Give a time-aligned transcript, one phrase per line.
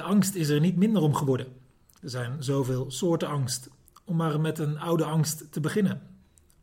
[0.00, 1.46] De angst is er niet minder om geworden.
[2.02, 3.68] Er zijn zoveel soorten angst.
[4.04, 6.02] Om maar met een oude angst te beginnen.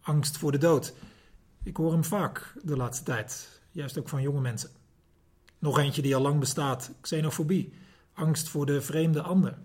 [0.01, 0.93] Angst voor de dood.
[1.63, 4.69] Ik hoor hem vaak de laatste tijd, juist ook van jonge mensen.
[5.59, 7.73] Nog eentje die al lang bestaat: xenofobie,
[8.13, 9.57] angst voor de vreemde ander.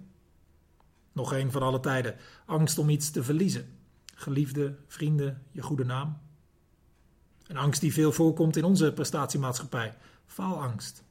[1.12, 2.16] Nog een van alle tijden:
[2.46, 3.78] angst om iets te verliezen.
[4.14, 6.18] Geliefde, vrienden, je goede naam.
[7.46, 9.96] Een angst die veel voorkomt in onze prestatiemaatschappij:
[10.26, 11.04] faalangst.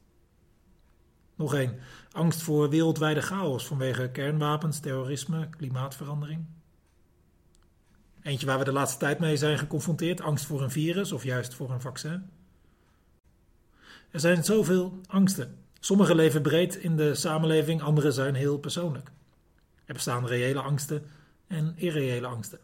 [1.36, 1.80] Nog één:
[2.12, 6.46] angst voor wereldwijde chaos vanwege kernwapens, terrorisme, klimaatverandering.
[8.22, 11.54] Eentje waar we de laatste tijd mee zijn geconfronteerd: angst voor een virus of juist
[11.54, 12.30] voor een vaccin.
[14.12, 15.58] Er zijn zoveel angsten.
[15.80, 19.12] Sommige leven breed in de samenleving, andere zijn heel persoonlijk.
[19.86, 21.06] Er bestaan reële angsten
[21.48, 22.60] en irreële angsten.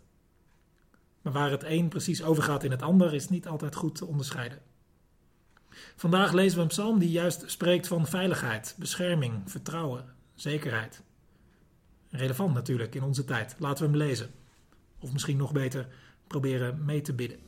[1.22, 4.60] Maar waar het een precies overgaat in het ander is niet altijd goed te onderscheiden.
[5.96, 10.06] Vandaag lezen we een psalm die juist spreekt van veiligheid, bescherming, vertrouwen,
[10.36, 11.02] zekerheid.
[12.10, 13.56] Relevant natuurlijk in onze tijd.
[13.60, 14.32] Laten we hem lezen.
[15.00, 15.88] Of misschien nog beter,
[16.28, 17.40] proberen mee te bidden.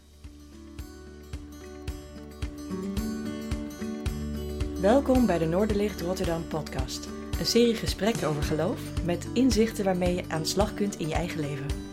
[4.82, 7.08] Welkom bij de Noorderlicht Rotterdam podcast.
[7.40, 11.14] Een serie gesprekken over geloof met inzichten waarmee je aan de slag kunt in je
[11.14, 11.89] eigen leven.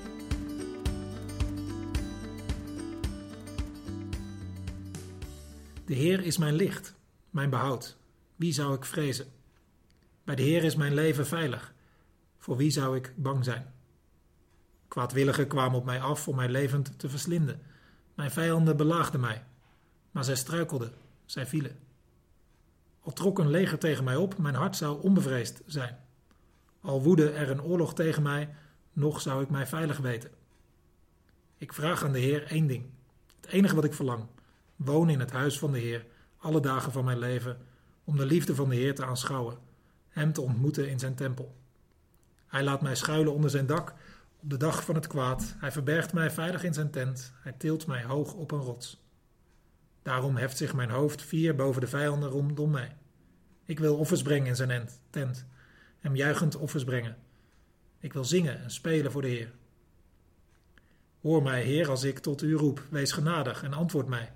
[5.87, 6.95] De Heer is mijn licht,
[7.31, 7.97] mijn behoud.
[8.37, 9.27] Wie zou ik vrezen?
[10.25, 11.75] Bij de Heer is mijn leven veilig.
[12.39, 13.75] Voor wie zou ik bang zijn?
[14.89, 17.62] Kwaadwilligen kwamen op mij af om mij levend te verslinden.
[18.15, 19.45] Mijn vijanden belaagden mij,
[20.11, 20.93] maar zij struikelden,
[21.25, 21.78] zij vielen.
[23.00, 25.98] Al trok een leger tegen mij op, mijn hart zou onbevreesd zijn.
[26.81, 28.55] Al woedde er een oorlog tegen mij,
[28.93, 30.31] nog zou ik mij veilig weten.
[31.59, 32.84] Ik vraag aan de Heer één ding,
[33.41, 34.27] het enige wat ik verlang:
[34.77, 36.07] woon in het huis van de Heer
[36.39, 37.59] alle dagen van mijn leven,
[38.05, 39.59] om de liefde van de Heer te aanschouwen,
[40.09, 41.57] Hem te ontmoeten in zijn tempel.
[42.47, 43.95] Hij laat mij schuilen onder zijn dak
[44.41, 45.55] op de dag van het kwaad.
[45.59, 47.33] Hij verbergt mij veilig in zijn tent.
[47.43, 49.05] Hij tilt mij hoog op een rots.
[50.03, 52.97] Daarom heft zich mijn hoofd vier boven de vijanden rondom mij.
[53.65, 55.47] Ik wil offers brengen in zijn tent,
[55.99, 57.17] hem juichend offers brengen.
[57.99, 59.53] Ik wil zingen en spelen voor de Heer.
[61.21, 62.83] Hoor mij, Heer, als ik tot u roep.
[62.91, 64.33] Wees genadig en antwoord mij.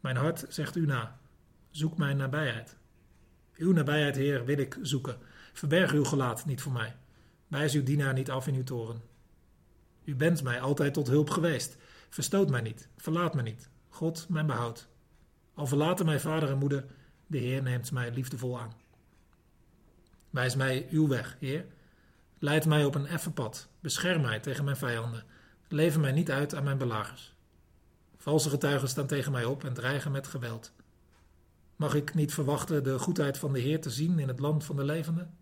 [0.00, 1.18] Mijn hart zegt u na.
[1.70, 2.76] Zoek mijn nabijheid.
[3.56, 5.18] Uw nabijheid, Heer, wil ik zoeken.
[5.52, 6.96] Verberg uw gelaat niet voor mij.
[7.46, 9.02] Wijs uw dienaar niet af in uw toren.
[10.04, 11.76] U bent mij altijd tot hulp geweest.
[12.08, 13.68] Verstoot mij niet, verlaat me niet.
[13.88, 14.88] God, mijn behoud.
[15.54, 16.84] Al verlaten mij vader en moeder,
[17.26, 18.72] de Heer neemt mij liefdevol aan.
[20.30, 21.66] Wijs mij uw weg, Heer.
[22.38, 23.68] Leid mij op een effen pad.
[23.80, 25.24] Bescherm mij tegen mijn vijanden.
[25.68, 27.34] Lever mij niet uit aan mijn belagers.
[28.18, 30.72] Valse getuigen staan tegen mij op en dreigen met geweld.
[31.76, 34.76] Mag ik niet verwachten de goedheid van de Heer te zien in het land van
[34.76, 35.36] de levenden?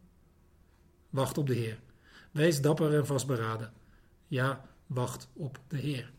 [1.10, 1.78] Wacht op de Heer.
[2.30, 3.72] Wees dapper en vastberaden.
[4.26, 6.12] Ja, wacht op de Heer.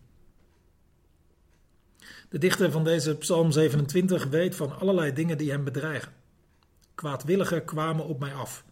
[2.30, 6.14] De dichter van deze Psalm 27 weet van allerlei dingen die hem bedreigen.
[6.96, 8.66] Kwaadwilligen kwamen op mij af.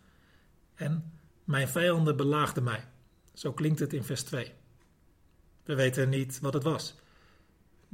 [0.75, 1.11] En
[1.43, 2.87] mijn vijanden belaagden mij.
[3.33, 4.53] Zo klinkt het in vers 2.
[5.63, 6.95] We weten niet wat het was.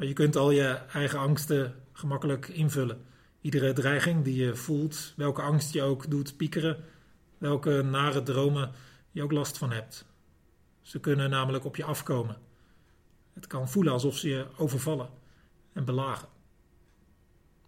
[0.01, 3.05] Maar je kunt al je eigen angsten gemakkelijk invullen.
[3.41, 6.83] Iedere dreiging die je voelt, welke angst je ook doet piekeren,
[7.37, 8.71] welke nare dromen
[9.11, 10.05] je ook last van hebt.
[10.81, 12.37] Ze kunnen namelijk op je afkomen.
[13.33, 15.09] Het kan voelen alsof ze je overvallen
[15.73, 16.27] en belagen.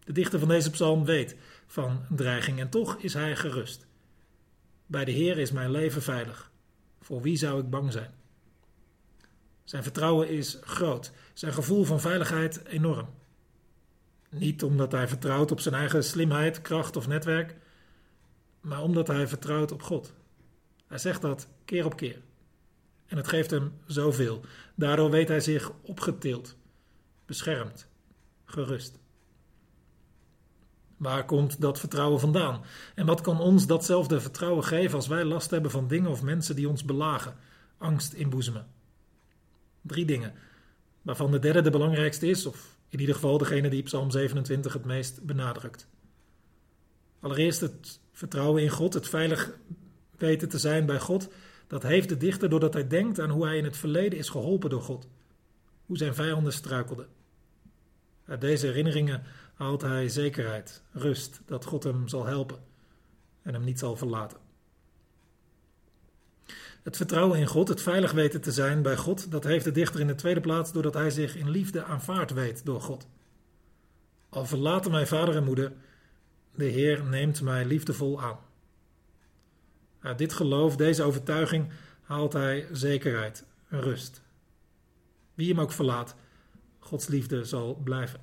[0.04, 1.36] De dichter van deze psalm weet
[1.68, 3.88] van dreiging en toch is hij gerust.
[4.86, 6.52] Bij de Heer is mijn leven veilig.
[7.00, 8.23] Voor wie zou ik bang zijn?
[9.64, 13.08] Zijn vertrouwen is groot, zijn gevoel van veiligheid enorm.
[14.30, 17.56] Niet omdat hij vertrouwt op zijn eigen slimheid, kracht of netwerk,
[18.62, 20.14] maar omdat hij vertrouwt op God.
[20.88, 22.22] Hij zegt dat keer op keer.
[23.06, 24.42] En het geeft hem zoveel.
[24.76, 26.56] Daardoor weet hij zich opgetild,
[27.26, 27.88] beschermd,
[28.46, 29.00] gerust.
[30.98, 32.64] Waar komt dat vertrouwen vandaan?
[32.96, 36.56] En wat kan ons datzelfde vertrouwen geven als wij last hebben van dingen of mensen
[36.56, 37.36] die ons belagen,
[37.78, 38.68] angst inboezemen?
[39.84, 40.34] Drie dingen,
[41.02, 44.86] waarvan de derde de belangrijkste is, of in ieder geval degene die Psalm 27 het
[44.86, 45.88] meest benadrukt.
[47.20, 49.58] Allereerst het vertrouwen in God, het veilig
[50.18, 51.30] weten te zijn bij God,
[51.68, 54.70] dat heeft de dichter doordat hij denkt aan hoe hij in het verleden is geholpen
[54.70, 55.08] door God,
[55.86, 57.08] hoe zijn vijanden struikelden.
[58.26, 62.58] Uit deze herinneringen haalt hij zekerheid, rust dat God hem zal helpen
[63.42, 64.43] en hem niet zal verlaten.
[66.84, 70.00] Het vertrouwen in God, het veilig weten te zijn bij God, dat heeft de dichter
[70.00, 73.08] in de tweede plaats doordat hij zich in liefde aanvaard weet door God.
[74.30, 75.72] Al verlaten mij vader en moeder,
[76.56, 78.38] de Heer neemt mij liefdevol aan.
[80.00, 81.72] Uit dit geloof, deze overtuiging,
[82.02, 84.22] haalt hij zekerheid rust.
[85.34, 86.16] Wie hem ook verlaat,
[86.80, 88.20] Gods liefde zal blijven.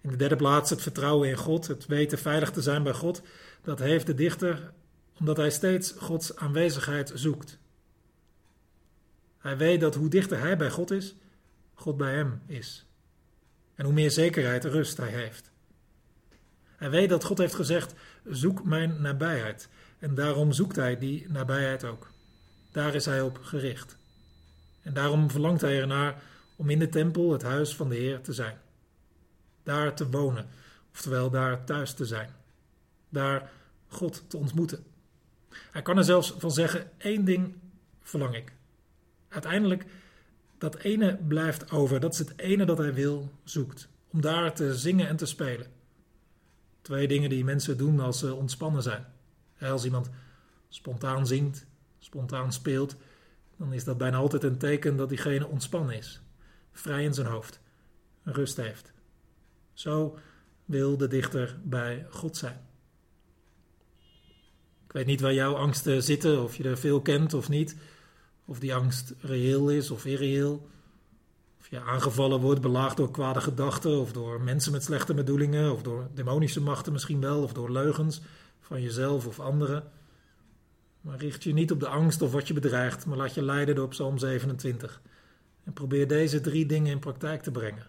[0.00, 3.22] In de derde plaats het vertrouwen in God, het weten veilig te zijn bij God.
[3.62, 4.72] Dat heeft de dichter
[5.20, 7.58] omdat hij steeds Gods aanwezigheid zoekt.
[9.38, 11.14] Hij weet dat hoe dichter hij bij God is,
[11.74, 12.86] God bij hem is.
[13.74, 15.50] En hoe meer zekerheid en rust hij heeft.
[16.76, 17.94] Hij weet dat God heeft gezegd:
[18.24, 19.68] zoek mijn nabijheid.
[19.98, 22.10] En daarom zoekt hij die nabijheid ook.
[22.72, 23.96] Daar is hij op gericht.
[24.82, 26.22] En daarom verlangt hij ernaar
[26.56, 28.58] om in de tempel, het huis van de Heer, te zijn.
[29.62, 30.48] Daar te wonen,
[30.92, 32.30] oftewel daar thuis te zijn.
[33.08, 33.50] Daar
[33.88, 34.84] God te ontmoeten.
[35.70, 37.54] Hij kan er zelfs van zeggen: één ding
[38.02, 38.52] verlang ik.
[39.28, 39.84] Uiteindelijk,
[40.58, 42.00] dat ene blijft over.
[42.00, 43.88] Dat is het ene dat hij wil, zoekt.
[44.12, 45.66] Om daar te zingen en te spelen.
[46.80, 49.06] Twee dingen die mensen doen als ze ontspannen zijn.
[49.60, 50.10] Als iemand
[50.68, 51.66] spontaan zingt,
[51.98, 52.96] spontaan speelt,
[53.56, 56.20] dan is dat bijna altijd een teken dat diegene ontspannen is,
[56.72, 57.60] vrij in zijn hoofd,
[58.22, 58.92] rust heeft.
[59.72, 60.18] Zo
[60.64, 62.60] wil de dichter bij God zijn.
[64.90, 67.76] Ik weet niet waar jouw angsten zitten, of je er veel kent of niet,
[68.44, 70.68] of die angst reëel is of irreëel.
[71.60, 75.82] Of je aangevallen wordt, belaagd door kwade gedachten, of door mensen met slechte bedoelingen, of
[75.82, 78.20] door demonische machten misschien wel, of door leugens
[78.60, 79.84] van jezelf of anderen.
[81.00, 83.74] Maar richt je niet op de angst of wat je bedreigt, maar laat je leiden
[83.74, 85.02] door Psalm 27.
[85.64, 87.86] En probeer deze drie dingen in praktijk te brengen.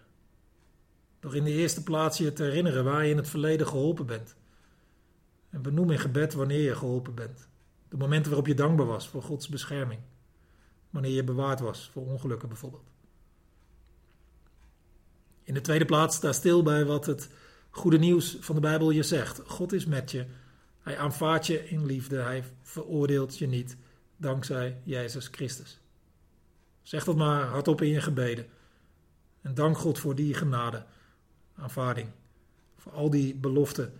[1.20, 4.34] Door in de eerste plaats je te herinneren waar je in het verleden geholpen bent.
[5.52, 7.48] En benoem in gebed wanneer je geholpen bent.
[7.88, 10.00] De momenten waarop je dankbaar was voor Gods bescherming.
[10.90, 12.90] Wanneer je bewaard was voor ongelukken bijvoorbeeld.
[15.42, 17.30] In de tweede plaats sta stil bij wat het
[17.70, 19.40] goede nieuws van de Bijbel je zegt.
[19.46, 20.26] God is met je.
[20.80, 22.16] Hij aanvaardt je in liefde.
[22.16, 23.76] Hij veroordeelt je niet
[24.16, 25.80] dankzij Jezus Christus.
[26.82, 28.46] Zeg dat maar hardop in je gebeden.
[29.40, 30.84] En dank God voor die genade,
[31.54, 32.08] aanvaarding.
[32.76, 33.92] Voor al die beloften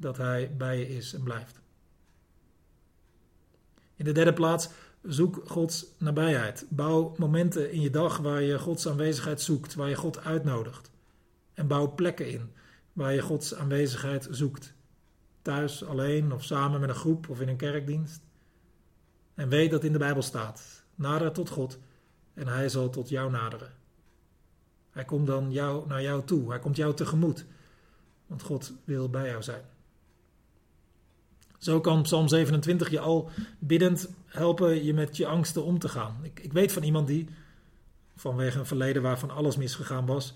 [0.00, 1.60] dat Hij bij je is en blijft.
[3.96, 4.68] In de derde plaats,
[5.02, 6.66] zoek Gods nabijheid.
[6.68, 10.90] Bouw momenten in je dag waar je Gods aanwezigheid zoekt, waar je God uitnodigt.
[11.54, 12.52] En bouw plekken in
[12.92, 14.72] waar je Gods aanwezigheid zoekt.
[15.42, 18.20] Thuis, alleen of samen met een groep of in een kerkdienst.
[19.34, 21.78] En weet dat in de Bijbel staat: nader tot God
[22.34, 23.72] en Hij zal tot jou naderen.
[24.90, 27.44] Hij komt dan jou, naar jou toe, Hij komt jou tegemoet,
[28.26, 29.62] want God wil bij jou zijn.
[31.60, 36.20] Zo kan Psalm 27 je al biddend helpen je met je angsten om te gaan.
[36.22, 37.28] Ik, ik weet van iemand die,
[38.16, 40.34] vanwege een verleden waarvan alles misgegaan was,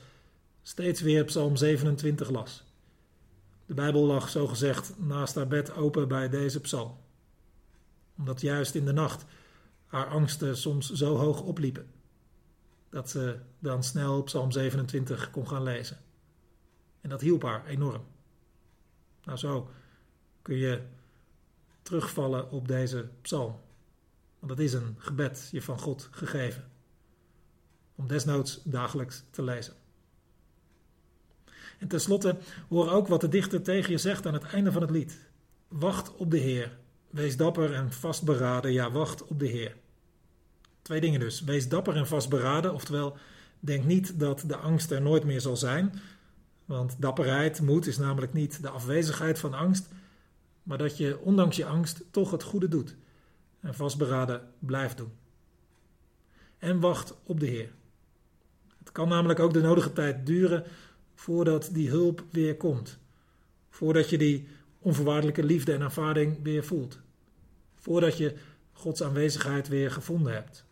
[0.62, 2.64] steeds weer Psalm 27 las.
[3.66, 6.96] De Bijbel lag zogezegd naast haar bed open bij deze psalm.
[8.18, 9.24] Omdat juist in de nacht
[9.86, 11.86] haar angsten soms zo hoog opliepen
[12.90, 15.98] dat ze dan snel Psalm 27 kon gaan lezen.
[17.00, 18.04] En dat hielp haar enorm.
[19.24, 19.70] Nou, zo
[20.42, 20.82] kun je
[21.84, 23.56] terugvallen op deze psalm.
[24.38, 26.70] Want dat is een gebed je van God gegeven.
[27.94, 29.74] Om desnoods dagelijks te lezen.
[31.78, 32.36] En tenslotte
[32.68, 35.18] hoor ook wat de dichter tegen je zegt aan het einde van het lied.
[35.68, 36.76] Wacht op de Heer.
[37.10, 38.72] Wees dapper en vastberaden.
[38.72, 39.76] Ja, wacht op de Heer.
[40.82, 41.40] Twee dingen dus.
[41.40, 42.74] Wees dapper en vastberaden.
[42.74, 43.16] Oftewel,
[43.60, 46.00] denk niet dat de angst er nooit meer zal zijn.
[46.64, 49.88] Want dapperheid, moed, is namelijk niet de afwezigheid van angst.
[50.64, 52.96] Maar dat je ondanks je angst toch het goede doet.
[53.60, 55.12] En vastberaden blijft doen.
[56.58, 57.72] En wacht op de Heer.
[58.78, 60.64] Het kan namelijk ook de nodige tijd duren
[61.14, 62.98] voordat die hulp weer komt.
[63.70, 67.00] Voordat je die onvoorwaardelijke liefde en aanvaarding weer voelt.
[67.74, 68.36] Voordat je
[68.72, 70.64] Gods aanwezigheid weer gevonden hebt.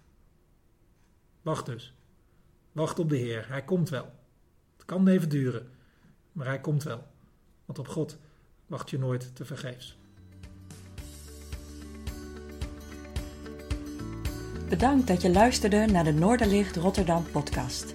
[1.42, 1.94] Wacht dus.
[2.72, 3.48] Wacht op de Heer.
[3.48, 4.12] Hij komt wel.
[4.76, 5.68] Het kan even duren,
[6.32, 7.06] maar hij komt wel.
[7.64, 8.18] Want op God
[8.72, 9.96] wacht je nooit te vergeefs.
[14.68, 17.94] Bedankt dat je luisterde naar de Noorderlicht Rotterdam podcast.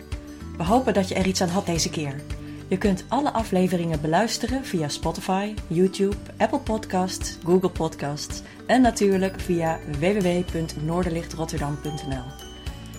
[0.57, 2.21] We hopen dat je er iets aan had deze keer.
[2.67, 9.79] Je kunt alle afleveringen beluisteren via Spotify, YouTube, Apple Podcasts, Google Podcasts en natuurlijk via
[9.99, 12.25] www.noorderlichtrotterdam.nl.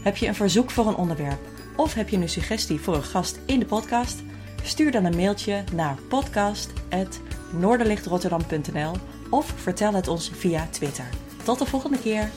[0.03, 1.41] Heb je een verzoek voor een onderwerp
[1.77, 4.23] of heb je een suggestie voor een gast in de podcast?
[4.69, 8.93] Stuur dan een mailtje naar podcast.noorderlichtrotterdam.nl
[9.31, 11.09] of vertel het ons via Twitter.
[11.45, 12.31] Tot de volgende keer!